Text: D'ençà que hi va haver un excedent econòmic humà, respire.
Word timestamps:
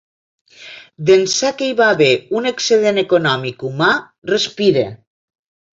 D'ençà 1.09 1.51
que 1.59 1.67
hi 1.67 1.75
va 1.83 1.91
haver 1.97 2.09
un 2.41 2.49
excedent 2.53 2.99
econòmic 3.05 3.69
humà, 3.71 3.95
respire. 4.35 4.91